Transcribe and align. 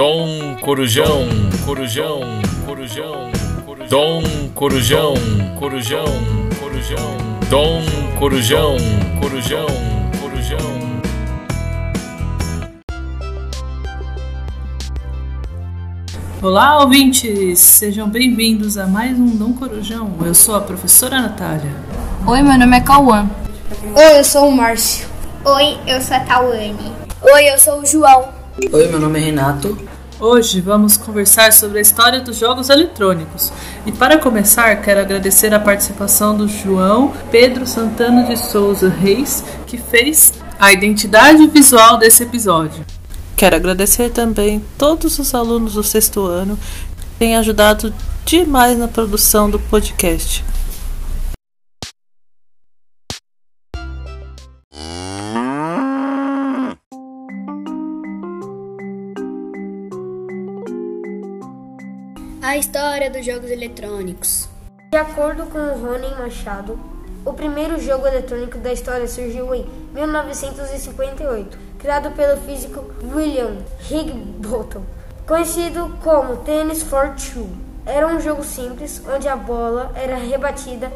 Dom 0.00 0.56
Corujão, 0.62 1.28
Corujão, 1.66 2.20
Corujão, 2.64 3.30
Dom 3.90 4.22
Corujão, 4.54 5.12
Corujão, 5.58 6.06
Corujão, 6.58 7.18
Dom 7.50 7.82
Corujão, 8.18 8.76
Corujão, 9.20 9.66
Corujão. 10.18 10.58
Olá, 16.40 16.80
ouvintes! 16.80 17.58
Sejam 17.58 18.08
bem-vindos 18.08 18.78
a 18.78 18.86
mais 18.86 19.18
um 19.18 19.36
Dom 19.36 19.52
Corujão. 19.52 20.14
Eu 20.24 20.34
sou 20.34 20.54
a 20.54 20.62
professora 20.62 21.20
Natália. 21.20 21.76
Oi, 22.26 22.40
meu 22.40 22.58
nome 22.58 22.74
é 22.74 22.80
Cauã. 22.80 23.28
Oi, 23.94 24.18
eu 24.18 24.24
sou 24.24 24.48
o 24.48 24.52
Márcio. 24.56 25.06
Oi, 25.44 25.78
eu 25.86 26.00
sou 26.00 26.16
a 26.16 26.20
Tawane. 26.20 26.90
Oi, 27.20 27.50
eu 27.50 27.58
sou 27.58 27.82
o 27.82 27.84
João. 27.84 28.39
Oi, 28.58 28.88
meu 28.88 28.98
nome 28.98 29.20
é 29.20 29.22
Renato. 29.22 29.78
Hoje 30.18 30.60
vamos 30.60 30.96
conversar 30.96 31.52
sobre 31.52 31.78
a 31.78 31.80
história 31.80 32.20
dos 32.20 32.36
jogos 32.36 32.68
eletrônicos. 32.68 33.52
E 33.86 33.92
para 33.92 34.18
começar, 34.18 34.74
quero 34.82 35.00
agradecer 35.00 35.54
a 35.54 35.60
participação 35.60 36.36
do 36.36 36.48
João 36.48 37.14
Pedro 37.30 37.64
Santana 37.64 38.24
de 38.24 38.36
Souza 38.36 38.88
Reis, 38.88 39.44
que 39.68 39.78
fez 39.78 40.34
a 40.58 40.72
identidade 40.72 41.46
visual 41.46 41.96
desse 41.96 42.24
episódio. 42.24 42.84
Quero 43.36 43.54
agradecer 43.54 44.10
também 44.10 44.62
todos 44.76 45.18
os 45.20 45.32
alunos 45.32 45.74
do 45.74 45.84
sexto 45.84 46.26
ano 46.26 46.58
que 46.98 47.06
têm 47.20 47.36
ajudado 47.36 47.94
demais 48.26 48.76
na 48.76 48.88
produção 48.88 49.48
do 49.48 49.60
podcast. 49.60 50.44
A 62.42 62.56
história 62.56 63.10
dos 63.10 63.24
jogos 63.26 63.50
eletrônicos. 63.50 64.48
De 64.90 64.96
acordo 64.96 65.44
com 65.44 65.58
Rony 65.58 66.08
Machado, 66.18 66.80
o 67.22 67.34
primeiro 67.34 67.78
jogo 67.78 68.06
eletrônico 68.06 68.56
da 68.56 68.72
história 68.72 69.06
surgiu 69.06 69.54
em 69.54 69.66
1958, 69.92 71.58
criado 71.78 72.10
pelo 72.12 72.40
físico 72.40 72.82
William 73.14 73.58
Higginbotham, 73.90 74.82
conhecido 75.26 75.94
como 76.02 76.38
Tennis 76.38 76.82
for 76.82 77.10
Two. 77.10 77.46
Era 77.84 78.06
um 78.06 78.18
jogo 78.18 78.42
simples 78.42 79.02
onde 79.06 79.28
a 79.28 79.36
bola 79.36 79.92
era 79.94 80.16
rebatida 80.16 80.90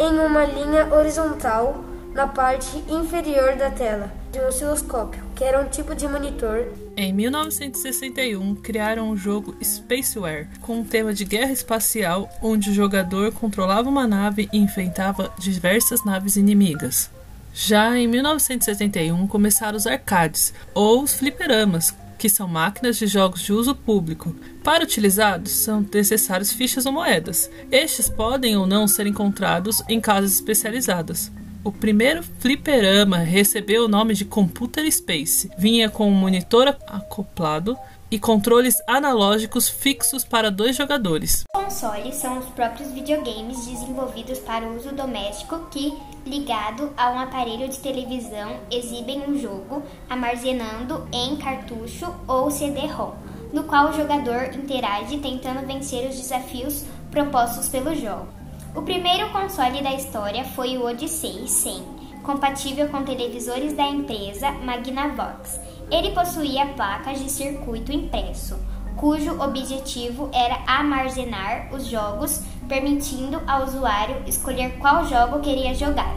em 0.00 0.18
uma 0.18 0.44
linha 0.44 0.92
horizontal 0.92 1.76
na 2.12 2.26
parte 2.26 2.76
inferior 2.88 3.54
da 3.54 3.70
tela 3.70 4.10
de 4.32 4.40
um 4.40 4.48
osciloscópio, 4.48 5.22
que 5.38 5.44
era 5.44 5.60
um 5.60 5.68
tipo 5.68 5.94
de 5.94 6.08
monitor. 6.08 6.66
Em 6.96 7.12
1961, 7.12 8.56
criaram 8.56 9.08
o 9.08 9.16
jogo 9.16 9.56
Spaceware, 9.62 10.48
com 10.60 10.80
um 10.80 10.84
tema 10.84 11.14
de 11.14 11.24
guerra 11.24 11.52
espacial, 11.52 12.28
onde 12.42 12.70
o 12.70 12.74
jogador 12.74 13.30
controlava 13.30 13.88
uma 13.88 14.04
nave 14.04 14.48
e 14.52 14.58
enfrentava 14.58 15.32
diversas 15.38 16.04
naves 16.04 16.34
inimigas. 16.34 17.08
Já 17.54 17.96
em 17.96 18.08
1971, 18.08 19.28
começaram 19.28 19.76
os 19.76 19.86
arcades, 19.86 20.52
ou 20.74 21.04
os 21.04 21.14
fliperamas, 21.14 21.94
que 22.18 22.28
são 22.28 22.48
máquinas 22.48 22.96
de 22.96 23.06
jogos 23.06 23.42
de 23.42 23.52
uso 23.52 23.76
público. 23.76 24.34
Para 24.64 24.82
utilizá-los, 24.82 25.52
são 25.52 25.86
necessários 25.94 26.50
fichas 26.50 26.84
ou 26.84 26.90
moedas. 26.90 27.48
Estes 27.70 28.08
podem 28.08 28.56
ou 28.56 28.66
não 28.66 28.88
ser 28.88 29.06
encontrados 29.06 29.84
em 29.88 30.00
casas 30.00 30.32
especializadas. 30.32 31.30
O 31.64 31.72
primeiro 31.72 32.22
fliperama 32.22 33.18
recebeu 33.18 33.84
o 33.84 33.88
nome 33.88 34.14
de 34.14 34.24
Computer 34.24 34.90
Space. 34.90 35.50
Vinha 35.58 35.90
com 35.90 36.08
um 36.08 36.14
monitor 36.14 36.68
acoplado 36.86 37.76
e 38.10 38.18
controles 38.18 38.76
analógicos 38.86 39.68
fixos 39.68 40.24
para 40.24 40.52
dois 40.52 40.76
jogadores. 40.76 41.42
Consoles 41.52 42.14
são 42.14 42.38
os 42.38 42.46
próprios 42.46 42.92
videogames 42.92 43.66
desenvolvidos 43.66 44.38
para 44.38 44.68
uso 44.68 44.94
doméstico 44.94 45.66
que, 45.70 45.92
ligado 46.24 46.92
a 46.96 47.10
um 47.10 47.18
aparelho 47.18 47.68
de 47.68 47.78
televisão, 47.80 48.60
exibem 48.70 49.28
um 49.28 49.36
jogo 49.36 49.82
armazenando 50.08 51.08
em 51.12 51.36
cartucho 51.36 52.14
ou 52.26 52.50
CD-ROM, 52.52 53.14
no 53.52 53.64
qual 53.64 53.90
o 53.90 53.92
jogador 53.92 54.54
interage 54.54 55.18
tentando 55.18 55.66
vencer 55.66 56.08
os 56.08 56.16
desafios 56.16 56.84
propostos 57.10 57.68
pelo 57.68 57.94
jogo. 57.94 58.37
O 58.78 58.82
primeiro 58.82 59.28
console 59.30 59.82
da 59.82 59.92
história 59.92 60.44
foi 60.44 60.78
o 60.78 60.86
Odyssey 60.86 61.48
100, 61.48 61.82
compatível 62.22 62.88
com 62.88 63.02
televisores 63.02 63.72
da 63.72 63.82
empresa 63.82 64.52
Magnavox. 64.52 65.58
Ele 65.90 66.12
possuía 66.12 66.64
placas 66.76 67.18
de 67.18 67.28
circuito 67.28 67.90
impresso, 67.90 68.56
cujo 68.94 69.42
objetivo 69.42 70.30
era 70.32 70.62
armazenar 70.64 71.74
os 71.74 71.86
jogos, 71.86 72.44
permitindo 72.68 73.42
ao 73.48 73.64
usuário 73.64 74.22
escolher 74.28 74.78
qual 74.78 75.04
jogo 75.06 75.40
queria 75.40 75.74
jogar. 75.74 76.14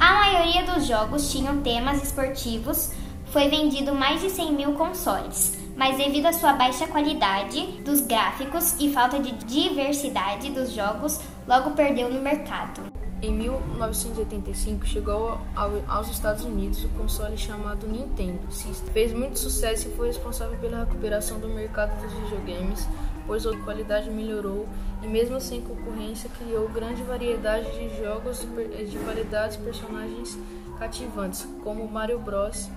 A 0.00 0.14
maioria 0.14 0.64
dos 0.64 0.88
jogos 0.88 1.30
tinham 1.30 1.62
temas 1.62 2.02
esportivos, 2.02 2.90
foi 3.26 3.46
vendido 3.46 3.94
mais 3.94 4.20
de 4.20 4.30
100 4.30 4.52
mil 4.52 4.72
consoles 4.72 5.62
mas 5.76 5.96
devido 5.96 6.26
à 6.26 6.32
sua 6.32 6.52
baixa 6.52 6.86
qualidade 6.86 7.60
dos 7.84 8.00
gráficos 8.00 8.76
e 8.78 8.92
falta 8.92 9.18
de 9.18 9.32
diversidade 9.44 10.50
dos 10.50 10.72
jogos, 10.72 11.20
logo 11.46 11.70
perdeu 11.72 12.10
no 12.10 12.20
mercado. 12.20 12.82
Em 13.22 13.32
1985 13.32 14.84
chegou 14.84 15.40
aos 15.88 16.10
Estados 16.10 16.44
Unidos 16.44 16.84
o 16.84 16.88
console 16.90 17.38
chamado 17.38 17.86
Nintendo 17.86 18.40
System. 18.50 18.92
Fez 18.92 19.12
muito 19.12 19.38
sucesso 19.38 19.88
e 19.88 19.92
foi 19.92 20.08
responsável 20.08 20.58
pela 20.58 20.80
recuperação 20.80 21.38
do 21.38 21.48
mercado 21.48 21.98
dos 22.02 22.12
videogames, 22.12 22.86
pois 23.26 23.46
a 23.46 23.56
qualidade 23.58 24.10
melhorou 24.10 24.68
e 25.02 25.06
mesmo 25.06 25.40
sem 25.40 25.62
concorrência 25.62 26.28
criou 26.38 26.68
grande 26.68 27.02
variedade 27.02 27.70
de 27.72 27.96
jogos 28.02 28.40
de 28.40 28.98
qualidades 28.98 29.56
personagens 29.56 30.38
cativantes, 30.78 31.48
como 31.62 31.88
Mario 31.88 32.18
Bros 32.18 32.68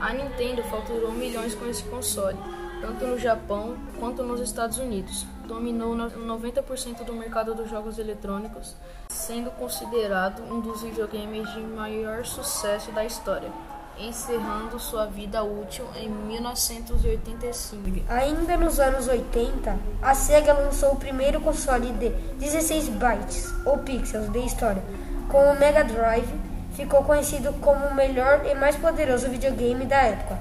a 0.00 0.12
Nintendo 0.12 0.62
faturou 0.64 1.12
milhões 1.12 1.54
com 1.56 1.66
esse 1.66 1.82
console, 1.84 2.38
tanto 2.80 3.04
no 3.04 3.18
Japão 3.18 3.76
quanto 3.98 4.22
nos 4.22 4.40
Estados 4.40 4.78
Unidos. 4.78 5.26
Dominou 5.48 5.96
90% 5.96 7.04
do 7.04 7.14
mercado 7.14 7.54
dos 7.54 7.70
jogos 7.70 7.98
eletrônicos, 7.98 8.76
sendo 9.08 9.50
considerado 9.52 10.42
um 10.42 10.60
dos 10.60 10.82
videogames 10.82 11.50
de 11.54 11.60
maior 11.60 12.22
sucesso 12.26 12.92
da 12.92 13.02
história, 13.02 13.50
encerrando 13.98 14.78
sua 14.78 15.06
vida 15.06 15.42
útil 15.42 15.86
em 15.96 16.10
1985. 16.10 17.82
Ainda 18.10 18.58
nos 18.58 18.78
anos 18.78 19.08
80, 19.08 19.78
a 20.02 20.14
Sega 20.14 20.52
lançou 20.52 20.92
o 20.92 20.96
primeiro 20.96 21.40
console 21.40 21.92
de 21.92 22.10
16 22.10 22.90
bytes 22.90 23.50
ou 23.64 23.78
pixels 23.78 24.30
de 24.30 24.40
história, 24.40 24.84
com 25.30 25.50
o 25.50 25.58
Mega 25.58 25.82
Drive 25.82 26.28
ficou 26.74 27.02
conhecido 27.04 27.54
como 27.54 27.86
o 27.86 27.94
melhor 27.94 28.44
e 28.44 28.54
mais 28.54 28.76
poderoso 28.76 29.30
videogame 29.30 29.86
da 29.86 29.96
época, 29.96 30.38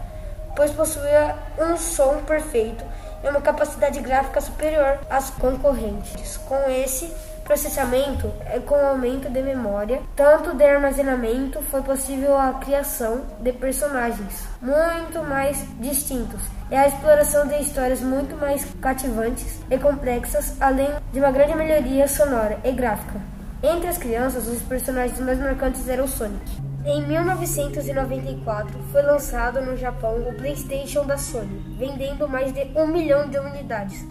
pois 0.53 0.71
possuía 0.71 1.33
um 1.57 1.77
som 1.77 2.23
perfeito 2.25 2.83
e 3.23 3.29
uma 3.29 3.41
capacidade 3.41 3.99
gráfica 3.99 4.41
superior 4.41 4.99
às 5.09 5.29
concorrentes. 5.31 6.37
Com 6.37 6.69
esse 6.69 7.11
processamento 7.43 8.29
e 8.53 8.59
com 8.59 8.75
o 8.75 8.87
aumento 8.87 9.29
de 9.29 9.41
memória, 9.41 10.01
tanto 10.15 10.53
de 10.53 10.65
armazenamento, 10.65 11.61
foi 11.61 11.81
possível 11.81 12.37
a 12.37 12.53
criação 12.55 13.21
de 13.39 13.53
personagens 13.53 14.43
muito 14.61 15.23
mais 15.23 15.57
distintos 15.79 16.41
e 16.69 16.75
a 16.75 16.87
exploração 16.87 17.47
de 17.47 17.55
histórias 17.61 18.01
muito 18.01 18.35
mais 18.35 18.65
cativantes 18.81 19.61
e 19.71 19.77
complexas, 19.77 20.61
além 20.61 20.89
de 21.13 21.19
uma 21.19 21.31
grande 21.31 21.55
melhoria 21.55 22.07
sonora 22.07 22.59
e 22.65 22.71
gráfica. 22.73 23.21
Entre 23.63 23.87
as 23.87 23.97
crianças, 23.97 24.47
os 24.47 24.61
personagens 24.61 25.19
mais 25.19 25.39
marcantes 25.39 25.87
eram 25.87 26.03
o 26.03 26.07
Sonic. 26.07 26.66
Em 26.89 27.05
1994, 27.05 28.81
foi 28.93 29.01
lançado 29.01 29.59
no 29.59 29.75
Japão 29.75 30.21
o 30.21 30.33
PlayStation 30.33 31.05
da 31.05 31.17
Sony, 31.17 31.61
vendendo 31.77 32.29
mais 32.29 32.53
de 32.53 32.61
um 32.77 32.87
milhão 32.87 33.29
de 33.29 33.37
unidades. 33.37 34.07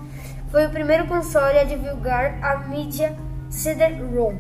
Foi 0.51 0.67
o 0.67 0.71
primeiro 0.71 1.07
console 1.07 1.59
a 1.59 1.65
divulgar 1.65 2.39
a 2.45 2.59
mídia 2.69 3.17
CD-ROM. 3.49 4.39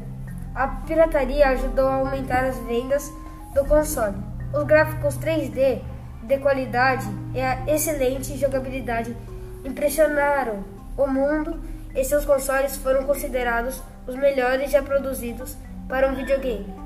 A 0.54 0.68
pirataria 0.68 1.48
ajudou 1.48 1.88
a 1.88 1.94
aumentar 1.94 2.44
as 2.44 2.58
vendas 2.58 3.10
do 3.54 3.64
console. 3.64 4.18
Os 4.52 4.64
gráficos 4.64 5.16
3D 5.16 5.80
de 6.22 6.36
qualidade 6.36 7.06
e 7.34 7.40
a 7.40 7.64
excelente 7.66 8.36
jogabilidade 8.36 9.16
impressionaram 9.64 10.62
o 10.94 11.06
mundo 11.06 11.58
e 11.94 12.04
seus 12.04 12.26
consoles 12.26 12.76
foram 12.76 13.04
considerados 13.04 13.82
os 14.06 14.14
melhores 14.14 14.70
já 14.70 14.82
produzidos 14.82 15.56
para 15.88 16.06
um 16.06 16.14
videogame. 16.14 16.85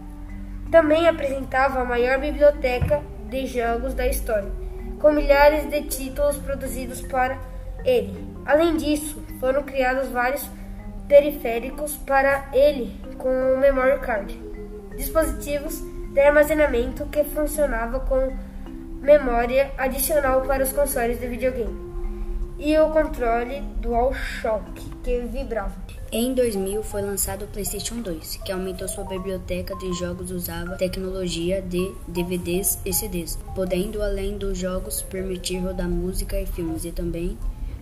Também 0.71 1.09
apresentava 1.09 1.81
a 1.81 1.85
maior 1.85 2.19
biblioteca 2.19 3.03
de 3.29 3.47
jogos 3.47 3.95
da 3.95 4.07
história, 4.07 4.51
com 5.01 5.13
milhares 5.13 5.69
de 5.69 5.83
títulos 5.83 6.37
produzidos 6.39 7.01
para 7.03 7.39
ele. 7.85 8.27
Além 8.47 8.77
disso, 8.77 9.23
foram 9.41 9.63
criados 9.63 10.09
vários 10.11 10.49
periféricos 11.09 11.97
para 11.97 12.49
ele 12.53 13.01
com 13.19 13.29
o 13.29 13.59
memory 13.59 13.99
card, 14.01 14.41
dispositivos 14.97 15.81
de 16.13 16.21
armazenamento 16.21 17.07
que 17.07 17.25
funcionava 17.25 18.01
com 18.01 18.33
memória 19.01 19.73
adicional 19.77 20.43
para 20.43 20.63
os 20.63 20.73
consoles 20.73 21.19
de 21.21 21.27
videogame. 21.27 21.91
e 22.63 22.79
o 22.79 22.91
controle 22.91 23.63
DualShock, 23.81 24.83
que 25.03 25.21
vibrava. 25.21 25.73
Em 26.13 26.35
2000 26.35 26.83
foi 26.83 27.03
lançado 27.03 27.45
o 27.45 27.47
PlayStation 27.47 28.01
2, 28.01 28.41
que 28.45 28.51
aumentou 28.51 28.89
sua 28.89 29.05
biblioteca 29.05 29.77
de 29.77 29.93
jogos 29.93 30.33
usava 30.33 30.75
tecnologia 30.75 31.63
de 31.63 31.95
DVDs 32.09 32.81
e 32.85 32.93
CDs, 32.93 33.39
podendo 33.55 34.03
além 34.03 34.37
dos 34.37 34.59
jogos 34.59 35.03
permitir 35.03 35.59
rodar 35.59 35.89
música 35.89 36.41
e 36.41 36.47
filmes 36.47 36.85
e 36.85 36.91
também 36.91 37.39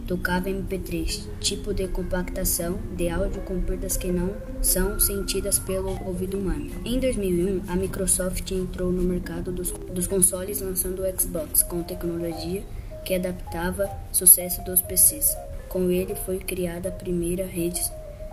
tocava 0.06 0.50
MP3, 0.50 1.22
tipo 1.40 1.72
de 1.72 1.88
compactação 1.88 2.78
de 2.94 3.08
áudio 3.08 3.40
com 3.42 3.62
perdas 3.62 3.96
que 3.96 4.08
não 4.08 4.36
são 4.60 5.00
sentidas 5.00 5.58
pelo 5.58 5.98
ouvido 6.06 6.38
humano. 6.38 6.70
Em 6.84 7.00
2001, 7.00 7.62
a 7.66 7.76
Microsoft 7.76 8.50
entrou 8.50 8.92
no 8.92 9.02
mercado 9.02 9.50
dos, 9.50 9.72
dos 9.72 10.06
consoles 10.06 10.60
lançando 10.60 11.02
o 11.02 11.18
Xbox 11.18 11.62
com 11.62 11.82
tecnologia 11.82 12.62
que 13.06 13.14
adaptava 13.14 13.90
sucesso 14.12 14.62
dos 14.64 14.82
PCs. 14.82 15.34
Com 15.70 15.90
ele 15.90 16.14
foi 16.14 16.38
criada 16.38 16.90
a 16.90 16.92
primeira 16.92 17.46
rede 17.46 17.80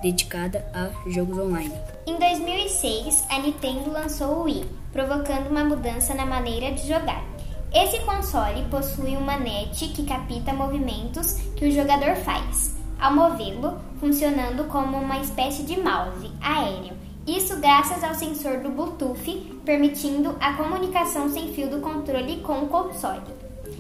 dedicada 0.05 0.63
a 0.71 1.09
jogos 1.09 1.39
online. 1.39 1.73
Em 2.05 2.15
2006, 2.19 3.25
a 3.27 3.39
Nintendo 3.39 3.91
lançou 3.91 4.35
o 4.35 4.43
Wii, 4.43 4.63
provocando 4.93 5.47
uma 5.49 5.63
mudança 5.63 6.13
na 6.13 6.27
maneira 6.27 6.71
de 6.73 6.87
jogar. 6.87 7.23
Esse 7.73 7.99
console 8.05 8.63
possui 8.69 9.17
uma 9.17 9.35
net 9.35 9.87
que 9.87 10.05
capta 10.05 10.53
movimentos 10.53 11.39
que 11.55 11.65
o 11.65 11.71
jogador 11.71 12.15
faz, 12.17 12.75
ao 12.99 13.13
movê-lo, 13.13 13.79
funcionando 13.99 14.65
como 14.65 14.95
uma 14.97 15.19
espécie 15.19 15.63
de 15.63 15.79
mouse 15.79 16.31
aéreo. 16.39 16.93
Isso 17.25 17.59
graças 17.59 18.03
ao 18.03 18.13
sensor 18.13 18.59
do 18.59 18.69
Bluetooth, 18.69 19.59
permitindo 19.65 20.35
a 20.39 20.53
comunicação 20.53 21.27
sem 21.27 21.51
fio 21.51 21.67
do 21.67 21.81
controle 21.81 22.41
com 22.41 22.59
o 22.59 22.67
console. 22.67 23.23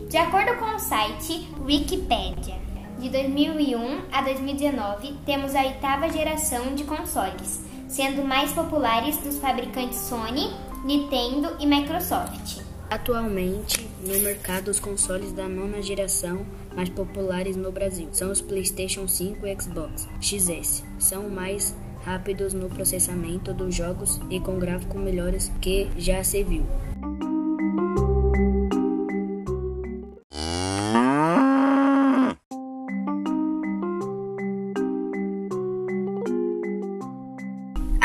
De 0.09 0.17
acordo 0.17 0.57
com 0.57 0.75
o 0.75 0.79
site 0.79 1.47
Wikipedia, 1.63 2.64
de 2.99 3.09
2001 3.09 4.01
a 4.11 4.21
2019 4.21 5.17
temos 5.25 5.55
a 5.55 5.61
oitava 5.61 6.09
geração 6.09 6.73
de 6.75 6.83
consoles, 6.83 7.61
sendo 7.87 8.23
mais 8.23 8.51
populares 8.51 9.17
dos 9.17 9.37
fabricantes 9.37 9.99
Sony, 9.99 10.49
Nintendo 10.85 11.55
e 11.59 11.65
Microsoft. 11.65 12.61
Atualmente, 12.89 13.89
no 14.01 14.19
mercado, 14.19 14.69
os 14.69 14.79
consoles 14.79 15.31
da 15.31 15.47
nona 15.47 15.81
geração 15.81 16.45
mais 16.75 16.87
populares 16.89 17.55
no 17.55 17.71
Brasil 17.71 18.07
são 18.11 18.31
os 18.31 18.41
PlayStation 18.41 19.07
5 19.07 19.45
e 19.45 19.59
Xbox 19.59 20.07
XS. 20.21 20.83
São 20.99 21.29
mais 21.29 21.75
rápidos 22.05 22.53
no 22.53 22.69
processamento 22.69 23.53
dos 23.53 23.73
jogos 23.73 24.21
e 24.29 24.39
com 24.39 24.59
gráficos 24.59 25.01
melhores 25.01 25.51
que 25.59 25.89
já 25.97 26.23
se 26.23 26.43
viu. 26.43 26.63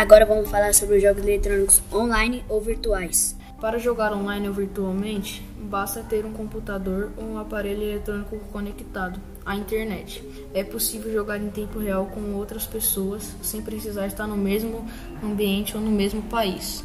Agora 0.00 0.24
vamos 0.24 0.48
falar 0.48 0.72
sobre 0.72 0.96
os 0.96 1.02
jogos 1.02 1.22
eletrônicos 1.22 1.82
online 1.92 2.42
ou 2.48 2.58
virtuais. 2.58 3.36
Para 3.60 3.78
jogar 3.78 4.14
online 4.14 4.48
ou 4.48 4.54
virtualmente, 4.54 5.46
basta 5.58 6.02
ter 6.02 6.24
um 6.24 6.32
computador 6.32 7.10
ou 7.18 7.24
um 7.24 7.38
aparelho 7.38 7.82
eletrônico 7.82 8.38
conectado 8.50 9.20
à 9.44 9.54
internet. 9.54 10.24
É 10.54 10.64
possível 10.64 11.12
jogar 11.12 11.36
em 11.36 11.50
tempo 11.50 11.78
real 11.78 12.06
com 12.06 12.32
outras 12.32 12.66
pessoas 12.66 13.30
sem 13.42 13.60
precisar 13.60 14.06
estar 14.06 14.26
no 14.26 14.38
mesmo 14.38 14.88
ambiente 15.22 15.76
ou 15.76 15.82
no 15.82 15.90
mesmo 15.90 16.22
país. 16.22 16.82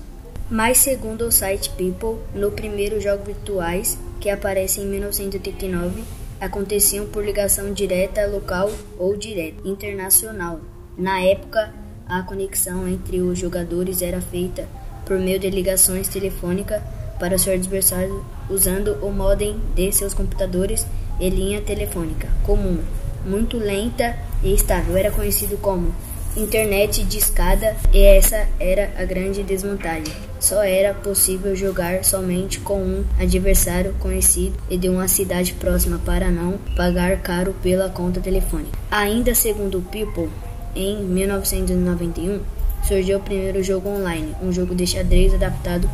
Mas 0.51 0.79
segundo 0.79 1.21
o 1.21 1.31
site 1.31 1.69
People, 1.69 2.21
no 2.33 2.51
primeiro 2.51 2.99
jogos 2.99 3.27
virtuais, 3.27 3.97
que 4.19 4.29
aparece 4.29 4.81
em 4.81 4.87
1989, 4.87 6.03
aconteciam 6.41 7.05
por 7.05 7.23
ligação 7.23 7.71
direta 7.71 8.27
local 8.27 8.69
ou 8.99 9.15
direta 9.15 9.65
internacional. 9.65 10.59
Na 10.97 11.21
época, 11.21 11.84
a 12.07 12.21
conexão 12.21 12.87
entre 12.87 13.21
os 13.21 13.37
jogadores 13.37 14.01
era 14.01 14.21
feita 14.21 14.67
por 15.05 15.17
meio 15.19 15.39
de 15.39 15.49
ligações 15.49 16.07
telefônicas 16.07 16.81
para 17.19 17.37
seu 17.37 17.53
adversário 17.53 18.23
usando 18.49 18.97
o 19.01 19.11
modem 19.11 19.59
de 19.73 19.91
seus 19.91 20.13
computadores 20.13 20.85
e 21.19 21.29
linha 21.29 21.61
telefônica 21.61 22.27
comum, 22.43 22.79
muito 23.25 23.57
lenta 23.57 24.15
e 24.43 24.53
estável. 24.53 24.97
Era 24.97 25.11
conhecido 25.11 25.57
como 25.57 25.93
internet 26.35 27.03
de 27.03 27.17
escada 27.17 27.75
e 27.93 28.03
essa 28.03 28.47
era 28.59 28.93
a 28.97 29.05
grande 29.05 29.41
desvantagem. 29.41 30.13
Só 30.39 30.61
era 30.61 30.93
possível 30.93 31.55
jogar 31.55 32.03
somente 32.03 32.59
com 32.59 32.79
um 32.79 33.05
adversário 33.17 33.95
conhecido 33.99 34.57
e 34.69 34.77
de 34.77 34.89
uma 34.89 35.07
cidade 35.07 35.53
próxima 35.53 35.97
para 35.99 36.29
não 36.29 36.59
pagar 36.75 37.21
caro 37.21 37.55
pela 37.63 37.89
conta 37.89 38.19
telefônica. 38.19 38.77
Ainda 38.91 39.33
segundo 39.33 39.77
o 39.77 39.81
People, 39.81 40.29
em 40.75 41.01
1991 41.03 42.41
surgiu 42.87 43.17
o 43.17 43.21
primeiro 43.21 43.63
jogo 43.63 43.89
online, 43.89 44.35
um 44.41 44.51
jogo 44.51 44.75
de 44.75 44.85
xadrez 44.85 45.33
adaptado 45.33 45.89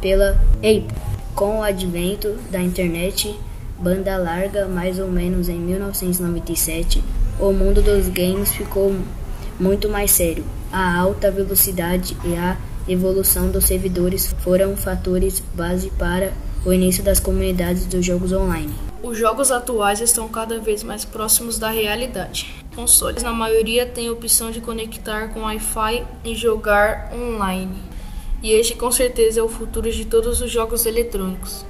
pela 0.00 0.40
Ape. 0.58 0.86
Com 1.34 1.58
o 1.58 1.62
advento 1.62 2.34
da 2.50 2.60
internet 2.60 3.34
banda 3.78 4.16
larga, 4.16 4.66
mais 4.66 4.98
ou 4.98 5.08
menos 5.08 5.48
em 5.48 5.58
1997, 5.58 7.02
o 7.38 7.52
mundo 7.52 7.82
dos 7.82 8.08
games 8.08 8.52
ficou 8.52 8.94
muito 9.60 9.88
mais 9.88 10.10
sério. 10.10 10.44
A 10.72 10.98
alta 10.98 11.30
velocidade 11.30 12.16
e 12.24 12.34
a 12.34 12.56
evolução 12.88 13.50
dos 13.50 13.64
servidores 13.64 14.34
foram 14.40 14.76
fatores 14.76 15.42
base 15.54 15.90
para 15.98 16.32
o 16.64 16.72
início 16.72 17.02
das 17.02 17.20
comunidades 17.20 17.86
dos 17.86 18.04
jogos 18.04 18.32
online. 18.32 18.74
Os 19.02 19.18
jogos 19.18 19.50
atuais 19.50 20.00
estão 20.00 20.28
cada 20.28 20.58
vez 20.58 20.82
mais 20.82 21.04
próximos 21.04 21.58
da 21.58 21.70
realidade. 21.70 22.65
Consoles, 22.76 23.22
na 23.22 23.32
maioria, 23.32 23.86
têm 23.86 24.08
a 24.08 24.12
opção 24.12 24.50
de 24.50 24.60
conectar 24.60 25.28
com 25.28 25.40
Wi-Fi 25.40 26.04
e 26.22 26.34
jogar 26.34 27.10
online. 27.10 27.82
E 28.42 28.52
este, 28.52 28.74
com 28.74 28.92
certeza, 28.92 29.40
é 29.40 29.42
o 29.42 29.48
futuro 29.48 29.90
de 29.90 30.04
todos 30.04 30.42
os 30.42 30.50
jogos 30.50 30.84
eletrônicos. 30.84 31.64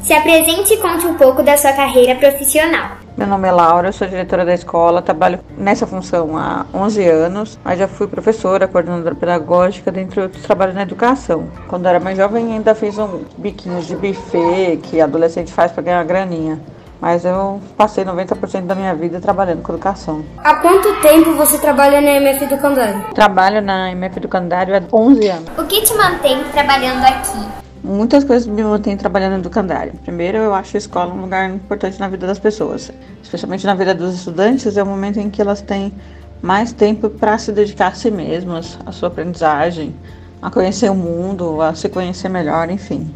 Se 0.00 0.14
apresente 0.14 0.72
e 0.72 0.78
conte 0.78 1.06
um 1.06 1.18
pouco 1.18 1.42
da 1.42 1.58
sua 1.58 1.74
carreira 1.74 2.14
profissional. 2.14 3.01
Meu 3.14 3.26
nome 3.26 3.46
é 3.46 3.52
Laura, 3.52 3.88
eu 3.88 3.92
sou 3.92 4.08
diretora 4.08 4.42
da 4.42 4.54
escola, 4.54 5.02
trabalho 5.02 5.38
nessa 5.58 5.86
função 5.86 6.36
há 6.36 6.64
11 6.72 7.06
anos, 7.06 7.58
mas 7.62 7.78
já 7.78 7.86
fui 7.86 8.06
professora, 8.06 8.66
coordenadora 8.66 9.14
pedagógica, 9.14 9.92
dentre 9.92 10.22
outros 10.22 10.42
trabalhos 10.42 10.74
na 10.74 10.82
educação. 10.82 11.46
Quando 11.68 11.86
era 11.86 12.00
mais 12.00 12.16
jovem, 12.16 12.54
ainda 12.54 12.74
fiz 12.74 12.96
um 12.98 13.22
biquinho 13.36 13.82
de 13.82 13.94
buffet 13.94 14.78
que 14.82 14.98
adolescente 14.98 15.52
faz 15.52 15.70
para 15.70 15.82
ganhar 15.82 15.98
uma 15.98 16.04
graninha. 16.04 16.58
Mas 17.02 17.24
eu 17.24 17.60
passei 17.76 18.02
90% 18.02 18.62
da 18.62 18.74
minha 18.74 18.94
vida 18.94 19.20
trabalhando 19.20 19.60
com 19.60 19.72
educação. 19.72 20.24
Há 20.38 20.54
quanto 20.54 21.00
tempo 21.00 21.32
você 21.34 21.58
trabalha 21.58 22.00
na 22.00 22.12
MF 22.12 22.46
do 22.46 22.56
Candário? 22.56 23.04
Trabalho 23.12 23.60
na 23.60 23.90
MF 23.90 24.20
do 24.20 24.28
Candário 24.28 24.74
há 24.74 24.80
11 24.90 25.28
anos. 25.28 25.48
O 25.58 25.64
que 25.64 25.82
te 25.82 25.92
mantém 25.94 26.42
trabalhando 26.44 27.04
aqui? 27.04 27.62
Muitas 27.84 28.22
coisas 28.22 28.46
me 28.46 28.62
mantêm 28.62 28.96
trabalhando 28.96 29.32
no 29.32 29.38
educandário. 29.38 29.92
Primeiro, 30.04 30.38
eu 30.38 30.54
acho 30.54 30.76
a 30.76 30.78
escola 30.78 31.12
um 31.12 31.20
lugar 31.20 31.50
importante 31.50 31.98
na 31.98 32.06
vida 32.06 32.28
das 32.28 32.38
pessoas, 32.38 32.92
especialmente 33.20 33.66
na 33.66 33.74
vida 33.74 33.92
dos 33.92 34.14
estudantes. 34.14 34.76
É 34.76 34.82
o 34.82 34.86
momento 34.86 35.18
em 35.18 35.28
que 35.28 35.42
elas 35.42 35.60
têm 35.60 35.92
mais 36.40 36.72
tempo 36.72 37.10
para 37.10 37.36
se 37.38 37.50
dedicar 37.50 37.88
a 37.88 37.92
si 37.92 38.08
mesmas, 38.08 38.78
à 38.86 38.92
sua 38.92 39.08
aprendizagem, 39.08 39.92
a 40.40 40.48
conhecer 40.48 40.90
o 40.92 40.94
mundo, 40.94 41.60
a 41.60 41.74
se 41.74 41.88
conhecer 41.88 42.28
melhor, 42.28 42.70
enfim. 42.70 43.12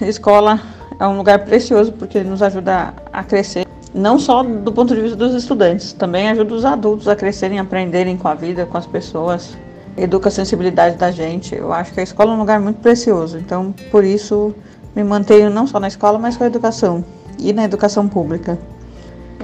A 0.00 0.06
escola 0.06 0.60
é 0.98 1.06
um 1.06 1.16
lugar 1.16 1.44
precioso 1.44 1.92
porque 1.92 2.24
nos 2.24 2.42
ajuda 2.42 2.92
a 3.12 3.22
crescer, 3.22 3.66
não 3.94 4.18
só 4.18 4.42
do 4.42 4.72
ponto 4.72 4.94
de 4.94 5.00
vista 5.00 5.16
dos 5.16 5.32
estudantes, 5.32 5.92
também 5.92 6.28
ajuda 6.28 6.54
os 6.54 6.64
adultos 6.64 7.06
a 7.06 7.14
crescerem, 7.14 7.58
a 7.58 7.62
aprenderem 7.62 8.16
com 8.16 8.26
a 8.26 8.34
vida, 8.34 8.66
com 8.66 8.76
as 8.76 8.86
pessoas, 8.86 9.56
educa 9.98 10.28
a 10.28 10.32
sensibilidade 10.32 10.96
da 10.96 11.10
gente. 11.10 11.54
Eu 11.54 11.72
acho 11.72 11.92
que 11.92 12.00
a 12.00 12.02
escola 12.02 12.32
é 12.32 12.34
um 12.34 12.38
lugar 12.38 12.60
muito 12.60 12.80
precioso, 12.80 13.38
então 13.38 13.74
por 13.90 14.04
isso 14.04 14.54
me 14.94 15.04
mantenho 15.04 15.50
não 15.50 15.66
só 15.66 15.78
na 15.78 15.88
escola, 15.88 16.18
mas 16.18 16.36
com 16.36 16.44
a 16.44 16.46
educação 16.46 17.04
e 17.38 17.52
na 17.52 17.64
educação 17.64 18.08
pública. 18.08 18.58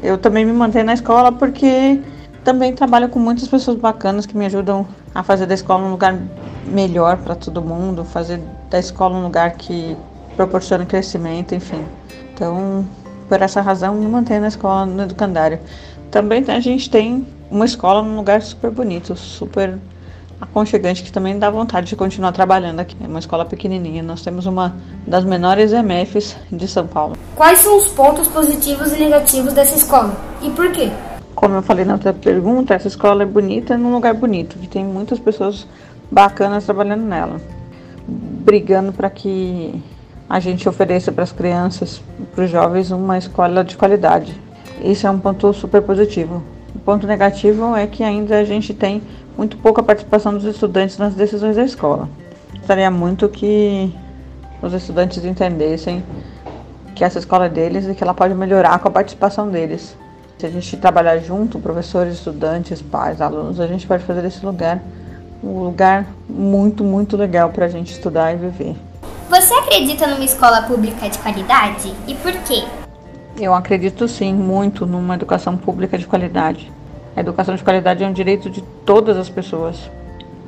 Eu 0.02 0.18
também 0.18 0.44
me 0.44 0.52
mantenho 0.52 0.84
na 0.84 0.94
escola 0.94 1.30
porque 1.32 2.00
também 2.44 2.74
trabalho 2.74 3.08
com 3.08 3.18
muitas 3.18 3.48
pessoas 3.48 3.78
bacanas 3.78 4.26
que 4.26 4.36
me 4.36 4.46
ajudam 4.46 4.86
a 5.14 5.22
fazer 5.22 5.46
da 5.46 5.54
escola 5.54 5.84
um 5.84 5.90
lugar 5.90 6.18
melhor 6.66 7.16
para 7.18 7.34
todo 7.34 7.62
mundo, 7.62 8.04
fazer 8.04 8.40
da 8.68 8.78
escola 8.78 9.16
um 9.16 9.22
lugar 9.22 9.52
que 9.52 9.96
proporciona 10.36 10.84
crescimento, 10.84 11.54
enfim. 11.54 11.84
Então, 12.34 12.86
por 13.28 13.40
essa 13.40 13.60
razão, 13.60 13.94
me 13.94 14.06
mantenho 14.06 14.42
na 14.42 14.48
escola 14.48 14.84
no 14.84 15.02
educandário. 15.04 15.58
Também 16.10 16.44
a 16.48 16.60
gente 16.60 16.90
tem 16.90 17.26
uma 17.50 17.64
escola 17.64 18.02
num 18.02 18.16
lugar 18.16 18.42
super 18.42 18.70
bonito, 18.70 19.16
super 19.16 19.78
aconchegante 20.40 21.02
que 21.02 21.12
também 21.12 21.38
dá 21.38 21.50
vontade 21.50 21.88
de 21.88 21.96
continuar 21.96 22.32
trabalhando 22.32 22.80
aqui. 22.80 22.96
É 23.02 23.06
uma 23.06 23.18
escola 23.18 23.44
pequenininha. 23.44 24.02
Nós 24.02 24.22
temos 24.22 24.46
uma 24.46 24.76
das 25.06 25.24
menores 25.24 25.72
MFs 25.72 26.36
de 26.50 26.68
São 26.68 26.86
Paulo. 26.86 27.16
Quais 27.34 27.60
são 27.60 27.76
os 27.76 27.88
pontos 27.88 28.28
positivos 28.28 28.92
e 28.92 28.98
negativos 28.98 29.52
dessa 29.52 29.76
escola 29.76 30.14
e 30.42 30.50
por 30.50 30.70
quê? 30.70 30.90
Como 31.34 31.56
eu 31.56 31.62
falei 31.62 31.84
na 31.84 31.94
outra 31.94 32.12
pergunta, 32.12 32.74
essa 32.74 32.88
escola 32.88 33.22
é 33.22 33.26
bonita 33.26 33.76
num 33.76 33.92
lugar 33.92 34.14
bonito, 34.14 34.56
que 34.58 34.68
tem 34.68 34.84
muitas 34.84 35.18
pessoas 35.18 35.66
bacanas 36.10 36.64
trabalhando 36.64 37.02
nela, 37.02 37.40
brigando 38.06 38.92
para 38.92 39.10
que 39.10 39.82
a 40.28 40.38
gente 40.38 40.68
ofereça 40.68 41.10
para 41.10 41.24
as 41.24 41.32
crianças, 41.32 42.00
para 42.34 42.44
os 42.44 42.50
jovens, 42.50 42.90
uma 42.90 43.18
escola 43.18 43.64
de 43.64 43.76
qualidade. 43.76 44.40
Isso 44.82 45.06
é 45.06 45.10
um 45.10 45.18
ponto 45.18 45.52
super 45.52 45.82
positivo. 45.82 46.42
Ponto 46.84 47.06
negativo 47.06 47.74
é 47.74 47.86
que 47.86 48.04
ainda 48.04 48.38
a 48.38 48.44
gente 48.44 48.74
tem 48.74 49.02
muito 49.36 49.56
pouca 49.56 49.82
participação 49.82 50.34
dos 50.34 50.44
estudantes 50.44 50.98
nas 50.98 51.14
decisões 51.14 51.56
da 51.56 51.64
escola. 51.64 52.08
Gostaria 52.58 52.90
muito 52.90 53.28
que 53.28 53.92
os 54.60 54.72
estudantes 54.72 55.24
entendessem 55.24 56.04
que 56.94 57.02
essa 57.02 57.18
escola 57.18 57.46
é 57.46 57.48
deles 57.48 57.86
e 57.88 57.94
que 57.94 58.02
ela 58.02 58.14
pode 58.14 58.34
melhorar 58.34 58.78
com 58.78 58.88
a 58.88 58.90
participação 58.90 59.48
deles. 59.48 59.96
Se 60.38 60.46
a 60.46 60.50
gente 60.50 60.76
trabalhar 60.76 61.18
junto, 61.18 61.58
professores, 61.58 62.14
estudantes, 62.14 62.82
pais, 62.82 63.20
alunos, 63.20 63.60
a 63.60 63.66
gente 63.66 63.86
pode 63.86 64.04
fazer 64.04 64.22
desse 64.22 64.44
lugar 64.44 64.82
um 65.42 65.62
lugar 65.64 66.06
muito, 66.28 66.82
muito 66.82 67.16
legal 67.16 67.50
para 67.50 67.66
a 67.66 67.68
gente 67.68 67.92
estudar 67.92 68.32
e 68.32 68.36
viver. 68.36 68.76
Você 69.28 69.54
acredita 69.54 70.06
numa 70.06 70.24
escola 70.24 70.62
pública 70.62 71.08
de 71.08 71.18
qualidade 71.18 71.92
e 72.06 72.14
por 72.14 72.32
quê? 72.44 72.62
Eu 73.36 73.52
acredito 73.52 74.06
sim 74.06 74.32
muito 74.32 74.86
numa 74.86 75.14
educação 75.14 75.56
pública 75.56 75.98
de 75.98 76.06
qualidade. 76.06 76.70
A 77.16 77.20
educação 77.20 77.56
de 77.56 77.64
qualidade 77.64 78.04
é 78.04 78.06
um 78.06 78.12
direito 78.12 78.48
de 78.48 78.62
todas 78.86 79.16
as 79.16 79.28
pessoas. 79.28 79.90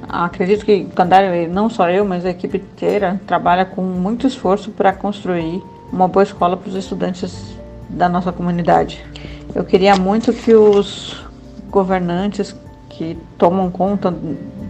Acredito 0.09 0.65
que 0.65 0.85
Candário, 0.85 1.53
não 1.53 1.69
só 1.69 1.91
eu, 1.91 2.05
mas 2.05 2.25
a 2.25 2.31
equipe 2.31 2.59
inteira, 2.59 3.21
trabalha 3.27 3.65
com 3.65 3.83
muito 3.83 4.27
esforço 4.27 4.71
para 4.71 4.93
construir 4.93 5.63
uma 5.93 6.07
boa 6.07 6.23
escola 6.23 6.57
para 6.57 6.69
os 6.69 6.77
estudantes 6.77 7.57
da 7.89 8.09
nossa 8.09 8.31
comunidade. 8.31 9.05
Eu 9.53 9.65
queria 9.65 9.97
muito 9.97 10.33
que 10.33 10.55
os 10.55 11.25
governantes 11.69 12.55
que 12.89 13.19
tomam 13.37 13.69
conta 13.69 14.15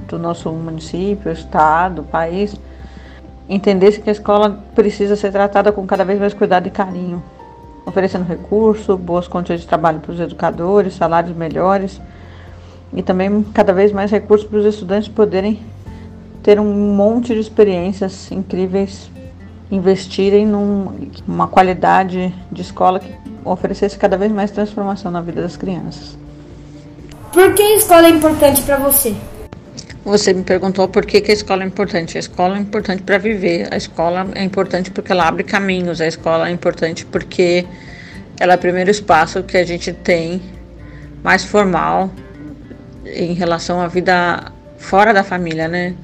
do 0.09 0.19
nosso 0.19 0.51
município, 0.53 1.31
estado, 1.31 2.03
país, 2.03 2.57
entendessem 3.49 4.03
que 4.03 4.09
a 4.09 4.13
escola 4.13 4.65
precisa 4.75 5.17
ser 5.17 5.33
tratada 5.33 5.71
com 5.71 5.87
cada 5.87 6.05
vez 6.05 6.19
mais 6.19 6.33
cuidado 6.33 6.67
e 6.67 6.71
carinho, 6.71 7.23
oferecendo 7.87 8.25
recursos, 8.25 8.99
boas 8.99 9.29
condições 9.29 9.61
de 9.61 9.67
trabalho 9.67 10.01
para 10.01 10.13
os 10.13 10.21
educadores, 10.21 10.95
salários 10.95 11.37
melhores 11.37 12.01
e 12.93 13.03
também 13.03 13.43
cada 13.55 13.73
vez 13.73 13.93
mais 13.93 14.11
recursos 14.11 14.47
para 14.47 14.59
os 14.59 14.67
estudantes 14.67 15.09
poderem 15.09 15.61
ter 16.43 16.61
um 16.61 16.95
monte 16.95 17.33
de 17.33 17.41
experiências 17.41 18.31
incríveis, 18.31 19.11
investirem 19.71 20.47
numa 20.47 21.49
qualidade 21.49 22.35
de 22.51 22.63
escola 22.63 23.01
que 23.01 23.13
oferecesse 23.45 23.97
cada 23.97 24.17
vez 24.17 24.33
mais 24.33 24.51
transformação 24.51 25.11
na 25.11 25.21
vida 25.21 25.43
das 25.43 25.57
crianças. 25.57 26.19
Por 27.33 27.53
que 27.55 27.63
a 27.63 27.77
escola 27.77 28.07
é 28.07 28.11
importante 28.11 28.63
para 28.63 28.79
você? 28.79 29.15
Você 30.07 30.33
me 30.33 30.45
perguntou 30.45 30.87
por 30.87 31.05
que, 31.05 31.21
que 31.21 31.33
a 31.33 31.35
escola 31.35 31.65
é 31.65 31.67
importante. 31.67 32.17
A 32.17 32.21
escola 32.21 32.57
é 32.57 32.61
importante 32.61 33.03
para 33.03 33.19
viver. 33.19 33.67
A 33.73 33.77
escola 33.77 34.29
é 34.37 34.45
importante 34.45 34.89
porque 34.89 35.11
ela 35.11 35.27
abre 35.27 35.43
caminhos. 35.43 36.01
A 36.01 36.07
escola 36.07 36.49
é 36.49 36.53
importante 36.53 37.05
porque 37.05 37.67
ela 38.39 38.53
é 38.53 38.57
o 38.57 38.59
primeiro 38.59 38.89
espaço 38.89 39.43
que 39.43 39.57
a 39.57 39.65
gente 39.65 39.93
tem 39.93 40.41
mais 41.25 41.45
formal 41.45 42.09
em 43.05 43.35
relação 43.35 43.81
à 43.81 43.89
vida 43.89 44.53
fora 44.79 45.13
da 45.13 45.25
família, 45.25 45.67
né? 45.67 45.97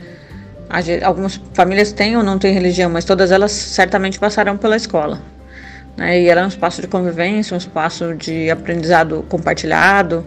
Algumas 1.04 1.40
famílias 1.54 1.92
têm 1.92 2.16
ou 2.16 2.24
não 2.24 2.40
têm 2.40 2.52
religião, 2.52 2.90
mas 2.90 3.04
todas 3.04 3.30
elas 3.30 3.52
certamente 3.52 4.18
passarão 4.18 4.56
pela 4.56 4.74
escola. 4.74 5.22
Né? 5.96 6.22
E 6.22 6.28
ela 6.28 6.40
é 6.40 6.44
um 6.44 6.48
espaço 6.48 6.80
de 6.80 6.88
convivência, 6.88 7.54
um 7.54 7.58
espaço 7.58 8.16
de 8.16 8.50
aprendizado 8.50 9.24
compartilhado. 9.28 10.26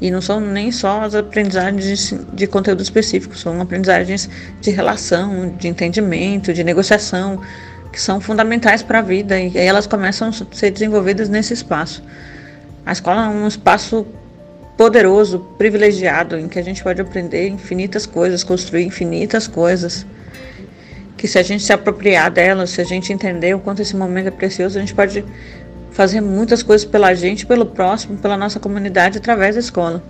E 0.00 0.10
não 0.10 0.20
são 0.20 0.40
nem 0.40 0.70
só 0.70 1.02
as 1.02 1.14
aprendizagens 1.14 2.14
de 2.32 2.46
conteúdo 2.46 2.82
específico, 2.82 3.36
são 3.36 3.60
aprendizagens 3.60 4.28
de 4.60 4.70
relação, 4.70 5.54
de 5.58 5.66
entendimento, 5.66 6.52
de 6.52 6.62
negociação, 6.62 7.40
que 7.92 8.00
são 8.00 8.20
fundamentais 8.20 8.82
para 8.82 9.00
a 9.00 9.02
vida 9.02 9.40
e 9.40 9.56
elas 9.56 9.86
começam 9.86 10.28
a 10.28 10.32
ser 10.54 10.70
desenvolvidas 10.70 11.28
nesse 11.28 11.52
espaço. 11.52 12.02
A 12.86 12.92
escola 12.92 13.26
é 13.26 13.28
um 13.28 13.46
espaço 13.46 14.06
poderoso, 14.76 15.40
privilegiado, 15.58 16.38
em 16.38 16.48
que 16.48 16.58
a 16.58 16.62
gente 16.62 16.82
pode 16.84 17.00
aprender 17.00 17.48
infinitas 17.48 18.06
coisas, 18.06 18.44
construir 18.44 18.84
infinitas 18.84 19.48
coisas. 19.48 20.06
Que 21.16 21.26
se 21.26 21.36
a 21.36 21.42
gente 21.42 21.64
se 21.64 21.72
apropriar 21.72 22.30
delas, 22.30 22.70
se 22.70 22.80
a 22.80 22.84
gente 22.84 23.12
entender 23.12 23.54
o 23.54 23.58
quanto 23.58 23.82
esse 23.82 23.96
momento 23.96 24.28
é 24.28 24.30
precioso, 24.30 24.78
a 24.78 24.80
gente 24.80 24.94
pode 24.94 25.24
fazer 25.98 26.20
muitas 26.20 26.62
coisas 26.62 26.86
pela 26.86 27.12
gente, 27.12 27.44
pelo 27.44 27.66
próximo, 27.66 28.16
pela 28.18 28.36
nossa 28.36 28.60
comunidade 28.60 29.18
através 29.18 29.56
da 29.56 29.60
escola. 29.60 30.00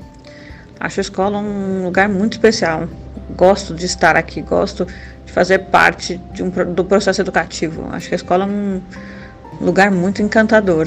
Acho 0.78 1.00
a 1.00 1.02
escola 1.02 1.38
um 1.38 1.82
lugar 1.82 2.10
muito 2.10 2.34
especial. 2.34 2.86
Gosto 3.34 3.74
de 3.74 3.86
estar 3.86 4.14
aqui, 4.14 4.42
gosto 4.42 4.86
de 5.24 5.32
fazer 5.32 5.60
parte 5.60 6.18
de 6.34 6.42
um, 6.42 6.50
do 6.50 6.84
processo 6.84 7.22
educativo. 7.22 7.88
Acho 7.90 8.06
que 8.06 8.14
a 8.14 8.16
escola 8.16 8.44
é 8.44 8.46
um 8.46 8.82
lugar 9.62 9.90
muito 9.90 10.20
encantador. 10.20 10.86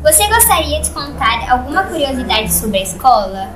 Você 0.00 0.24
gostaria 0.28 0.80
de 0.80 0.90
contar 0.90 1.50
alguma 1.50 1.82
curiosidade 1.82 2.52
sobre 2.52 2.78
a 2.78 2.82
escola? 2.84 3.50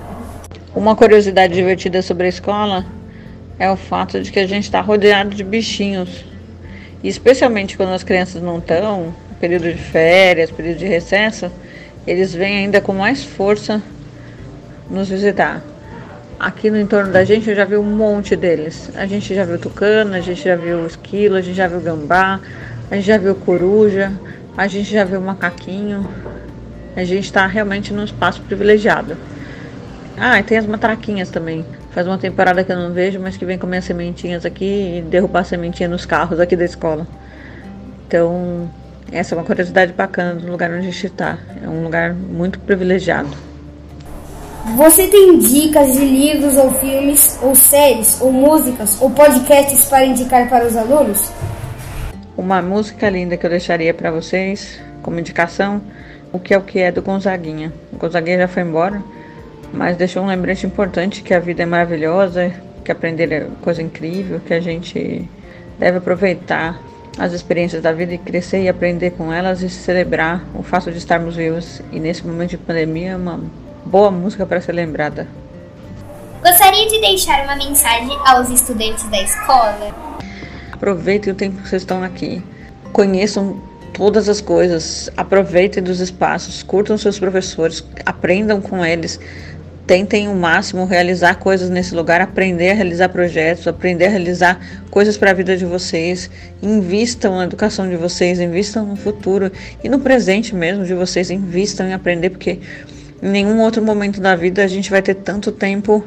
Uma 0.75 0.97
curiosidade 0.97 1.54
divertida 1.54 2.02
sobre 2.02 2.26
a 2.26 2.31
escola 2.31 2.85
é 3.61 3.71
o 3.71 3.76
fato 3.76 4.21
de 4.21 4.33
que 4.33 4.40
a 4.40 4.47
gente 4.49 4.64
está 4.64 4.81
rodeado 4.81 5.37
de 5.37 5.45
bichinhos. 5.45 6.25
E 7.00 7.09
especialmente 7.09 7.76
quando 7.76 7.93
as 7.93 8.02
crianças 8.02 8.43
não 8.43 8.59
estão, 8.59 9.14
período 9.45 9.71
de 9.71 9.79
férias, 9.79 10.51
período 10.51 10.79
de 10.79 10.87
recesso, 10.87 11.53
eles 12.07 12.33
vêm 12.33 12.61
ainda 12.61 12.81
com 12.81 12.95
mais 12.95 13.23
força 13.23 13.83
nos 14.91 15.11
visitar. 15.11 15.63
Aqui 16.41 16.71
no 16.71 16.81
entorno 16.81 17.13
da 17.13 17.25
gente 17.25 17.51
eu 17.51 17.55
já 17.55 17.67
vi 17.67 17.77
um 17.77 17.83
monte 17.83 18.35
deles. 18.35 18.91
A 18.97 19.05
gente 19.05 19.35
já 19.35 19.45
viu 19.45 19.59
tucano, 19.59 20.15
a 20.15 20.21
gente 20.21 20.43
já 20.43 20.57
viu 20.57 20.87
esquilo, 20.87 21.37
a 21.37 21.43
gente 21.43 21.57
já 21.57 21.69
viu 21.69 21.79
gambá, 21.79 22.41
a 22.91 22.97
gente 22.97 23.05
já 23.05 23.19
viu 23.19 23.35
coruja, 23.35 24.11
a 24.57 24.67
gente 24.67 24.91
já 24.91 25.05
viu 25.05 25.21
macaquinho. 25.21 26.09
A 26.97 27.05
gente 27.05 27.25
está 27.25 27.47
realmente 27.47 27.93
num 27.93 28.05
espaço 28.05 28.41
privilegiado. 28.41 29.15
Ah, 30.17 30.41
e 30.41 30.43
tem 30.43 30.57
as 30.57 30.67
matraquinhas 30.67 31.29
também. 31.29 31.67
Faz 31.91 32.07
uma 32.07 32.17
temporada 32.17 32.65
que 32.65 32.73
eu 32.73 32.79
não 32.79 32.95
vejo, 32.95 33.21
mas 33.21 33.37
que 33.37 33.45
vem 33.45 33.59
comer 33.59 33.79
as 33.79 33.85
sementinhas 33.85 34.47
aqui 34.47 35.01
e 35.01 35.03
derrubar 35.03 35.41
a 35.41 35.45
sementinha 35.45 35.87
nos 35.87 36.07
carros 36.07 36.41
aqui 36.41 36.57
da 36.57 36.65
escola. 36.65 37.07
Então, 38.07 38.71
essa 39.13 39.35
é 39.35 39.39
uma 39.39 39.45
curiosidade 39.45 39.93
bacana 39.93 40.35
do 40.35 40.51
lugar 40.51 40.71
onde 40.71 40.81
a 40.81 40.91
gente 40.91 41.07
está. 41.07 41.39
É 41.63 41.69
um 41.69 41.85
lugar 41.85 42.15
muito 42.15 42.59
privilegiado. 42.61 43.29
Você 44.77 45.07
tem 45.09 45.39
dicas 45.39 45.93
de 45.93 46.05
livros 46.05 46.57
ou 46.57 46.73
filmes, 46.73 47.39
ou 47.43 47.55
séries, 47.55 48.21
ou 48.21 48.33
músicas, 48.33 49.01
ou 49.01 49.11
podcasts 49.11 49.85
para 49.85 50.07
indicar 50.07 50.49
para 50.49 50.67
os 50.67 50.75
alunos? 50.75 51.31
Uma 52.37 52.63
música 52.63 53.09
linda 53.11 53.37
que 53.37 53.45
eu 53.45 53.51
deixaria 53.51 53.93
para 53.93 54.11
vocês 54.11 54.81
como 55.03 55.21
indicação 55.21 55.83
o 56.33 56.39
que 56.39 56.53
é 56.53 56.59
o 56.59 56.63
que 56.63 56.81
é 56.81 56.91
do 56.91 57.01
Gonzaguinha. 57.01 57.73
O 57.93 57.97
Gonzaguinha 57.97 58.39
já 58.39 58.49
foi 58.49 58.63
embora, 58.63 59.01
mas 59.73 59.97
deixou 59.97 60.25
um 60.25 60.27
lembrete 60.27 60.67
importante 60.67 61.23
que 61.23 61.33
a 61.33 61.39
vida 61.39 61.63
é 61.63 61.67
maravilhosa, 61.67 62.53
que 62.85 62.91
aprender 62.91 63.31
é 63.31 63.47
coisa 63.63 63.81
incrível, 63.81 64.41
que 64.41 64.53
a 64.53 64.61
gente 64.61 65.29
deve 65.79 65.99
aproveitar 65.99 66.81
as 67.18 67.33
experiências 67.33 67.83
da 67.83 67.92
vida 67.92 68.14
e 68.14 68.18
crescer 68.18 68.62
e 68.62 68.68
aprender 68.68 69.12
com 69.12 69.33
elas 69.33 69.62
e 69.62 69.71
celebrar 69.71 70.44
o 70.54 70.62
fato 70.62 70.90
de 70.90 70.99
estarmos 70.99 71.37
vivos. 71.37 71.80
E 71.92 72.00
nesse 72.00 72.26
momento 72.26 72.50
de 72.50 72.59
pandemia, 72.59 73.12
é 73.12 73.16
uma 73.16 73.40
boa 73.85 74.11
música 74.11 74.44
para 74.44 74.61
ser 74.61 74.73
lembrada. 74.73 75.28
Gostaria 76.42 76.87
de 76.88 77.00
deixar 77.00 77.44
uma 77.44 77.56
mensagem 77.56 78.16
aos 78.26 78.50
estudantes 78.50 79.04
da 79.04 79.23
escola? 79.23 79.94
Aproveitem 80.73 81.33
o 81.33 81.37
tempo 81.37 81.62
que 81.62 81.68
vocês 81.68 81.83
estão 81.83 82.02
aqui. 82.02 82.42
Conheçam 82.92 83.62
todas 83.94 84.28
as 84.28 84.40
coisas. 84.40 85.09
Aproveitem 85.16 85.83
dos 85.83 86.00
espaços, 86.00 86.62
curtam 86.62 86.99
seus 86.99 87.18
professores, 87.18 87.83
aprendam 88.04 88.61
com 88.61 88.85
eles. 88.85 89.18
Tentem 89.87 90.29
o 90.29 90.35
máximo 90.35 90.87
realizar 90.87 91.35
coisas 91.35 91.69
nesse 91.69 91.95
lugar, 91.95 92.21
aprender 92.23 92.71
a 92.71 92.75
realizar 92.75 93.11
projetos, 93.11 93.69
aprender 93.69 94.07
a 94.07 94.11
realizar 94.11 94.59
coisas 94.91 95.19
para 95.19 95.31
a 95.31 95.35
vida 95.35 95.57
de 95.59 95.67
vocês. 95.67 96.31
Invistam 96.62 97.37
na 97.37 97.45
educação 97.45 97.87
de 97.87 97.97
vocês, 97.97 98.41
invistam 98.41 98.87
no 98.87 98.97
futuro 98.97 99.53
e 99.83 99.88
no 99.91 99.99
presente 100.00 100.55
mesmo 100.55 100.87
de 100.87 100.95
vocês. 100.95 101.31
Invistam 101.31 101.87
em 101.87 101.93
aprender, 101.93 102.31
porque 102.31 102.61
em 103.23 103.29
nenhum 103.29 103.61
outro 103.61 103.83
momento 103.83 104.23
da 104.23 104.35
vida 104.35 104.64
a 104.64 104.67
gente 104.67 104.91
vai 104.91 105.03
ter 105.03 105.17
tanto 105.17 105.53
tempo 105.53 106.03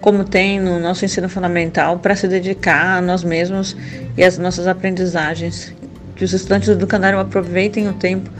como 0.00 0.22
tem 0.22 0.60
no 0.60 0.78
nosso 0.78 1.04
ensino 1.04 1.28
fundamental 1.28 1.98
para 1.98 2.14
se 2.14 2.28
dedicar 2.28 2.98
a 2.98 3.00
nós 3.00 3.24
mesmos 3.24 3.76
e 4.16 4.22
às 4.22 4.38
nossas 4.38 4.68
aprendizagens 4.68 5.74
que 6.14 6.24
os 6.24 6.32
estudantes 6.32 6.76
do 6.76 6.86
Canário 6.86 7.18
aproveitem 7.18 7.88
o 7.88 7.92
tempo, 7.92 8.30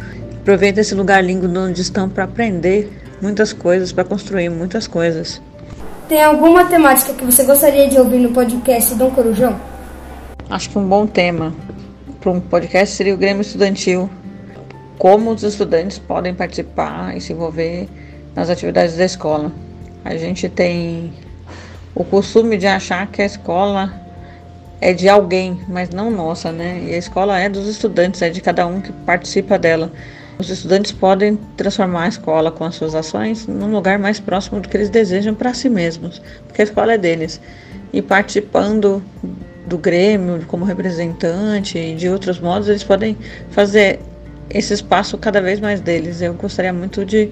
aproveitem 0.40 0.80
esse 0.80 0.94
lugar 0.94 1.23
lindo 1.23 1.49
onde 1.61 1.80
estão 1.80 2.08
para 2.08 2.25
aprender 2.25 3.07
muitas 3.20 3.52
coisas, 3.52 3.92
para 3.92 4.04
construir 4.04 4.48
muitas 4.48 4.87
coisas. 4.87 5.40
Tem 6.08 6.22
alguma 6.22 6.64
temática 6.64 7.12
que 7.12 7.25
você 7.25 7.44
gostaria 7.44 7.88
de 7.88 7.98
ouvir 7.98 8.18
no 8.18 8.30
podcast 8.30 8.94
Dom 8.94 9.10
Corujão? 9.10 9.60
Acho 10.48 10.70
que 10.70 10.78
um 10.78 10.88
bom 10.88 11.06
tema 11.06 11.54
para 12.20 12.30
um 12.30 12.40
podcast 12.40 12.96
seria 12.96 13.14
o 13.14 13.16
Grêmio 13.16 13.42
Estudantil. 13.42 14.08
Como 14.98 15.30
os 15.30 15.42
estudantes 15.42 15.98
podem 15.98 16.34
participar 16.34 17.16
e 17.16 17.20
se 17.20 17.32
envolver 17.32 17.88
nas 18.34 18.50
atividades 18.50 18.96
da 18.96 19.04
escola. 19.04 19.52
A 20.04 20.16
gente 20.16 20.48
tem 20.48 21.12
o 21.94 22.04
costume 22.04 22.56
de 22.56 22.66
achar 22.66 23.06
que 23.08 23.20
a 23.20 23.26
escola 23.26 23.92
é 24.80 24.92
de 24.92 25.08
alguém, 25.08 25.60
mas 25.68 25.90
não 25.90 26.10
nossa, 26.10 26.52
né? 26.52 26.84
E 26.87 26.94
a 26.94 26.98
escola 26.98 27.38
é 27.38 27.48
dos 27.48 27.66
estudantes, 27.66 28.22
é 28.22 28.30
de 28.30 28.40
cada 28.40 28.66
um 28.66 28.80
que 28.80 28.92
participa 28.92 29.58
dela. 29.58 29.92
Os 30.38 30.49
estudantes 30.50 30.92
podem 30.92 31.37
transformar 31.57 32.04
a 32.04 32.09
escola 32.09 32.52
com 32.52 32.64
as 32.64 32.76
suas 32.76 32.95
ações 32.95 33.47
num 33.49 33.73
lugar 33.73 33.99
mais 33.99 34.21
próximo 34.21 34.61
do 34.61 34.68
que 34.68 34.76
eles 34.76 34.88
desejam 34.88 35.35
para 35.35 35.52
si 35.52 35.68
mesmos, 35.68 36.23
porque 36.47 36.62
a 36.62 36.64
escola 36.64 36.92
é 36.92 36.99
deles. 36.99 37.40
E 37.92 38.00
participando 38.00 39.02
do 39.66 39.76
Grêmio 39.76 40.45
como 40.47 40.64
representante 40.64 41.76
e 41.76 41.95
de 41.97 42.09
outros 42.09 42.38
modos, 42.38 42.68
eles 42.68 42.85
podem 42.85 43.18
fazer 43.50 43.99
esse 44.49 44.73
espaço 44.73 45.18
cada 45.18 45.40
vez 45.40 45.59
mais 45.59 45.80
deles. 45.80 46.23
Eu 46.23 46.35
gostaria 46.35 46.73
muito 46.73 47.04
de 47.04 47.30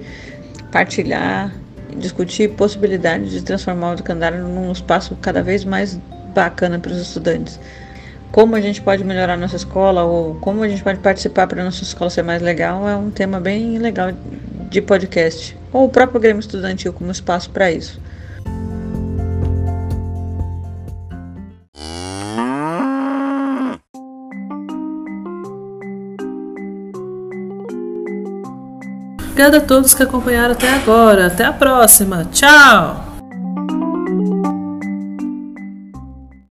partilhar, 0.72 1.54
discutir 1.96 2.50
possibilidades 2.50 3.30
de 3.30 3.40
transformar 3.40 3.90
o 3.90 3.92
Educandário 3.94 4.42
num 4.42 4.72
espaço 4.72 5.16
cada 5.22 5.44
vez 5.44 5.64
mais 5.64 5.96
bacana 6.34 6.78
para 6.78 6.90
os 6.90 7.00
estudantes. 7.00 7.60
Como 8.32 8.54
a 8.54 8.60
gente 8.60 8.82
pode 8.82 9.02
melhorar 9.02 9.36
nossa 9.36 9.56
escola 9.56 10.04
ou 10.04 10.34
como 10.36 10.62
a 10.62 10.68
gente 10.68 10.82
pode 10.82 10.98
participar 10.98 11.46
para 11.46 11.64
nossa 11.64 11.82
escola 11.82 12.10
ser 12.10 12.22
mais 12.22 12.42
legal 12.42 12.86
é 12.88 12.94
um 12.96 13.10
tema 13.10 13.40
bem 13.40 13.78
legal 13.78 14.12
de 14.68 14.82
podcast. 14.82 15.56
Ou 15.72 15.86
o 15.86 15.88
próprio 15.88 16.20
Grêmio 16.20 16.40
Estudantil 16.40 16.92
como 16.92 17.10
espaço 17.10 17.50
para 17.50 17.70
isso. 17.70 18.00
Obrigada 29.36 29.58
a 29.58 29.60
todos 29.60 29.92
que 29.92 30.02
acompanharam 30.02 30.52
até 30.52 30.72
agora. 30.72 31.26
Até 31.26 31.44
a 31.44 31.52
próxima. 31.52 32.24
Tchau! 32.32 33.05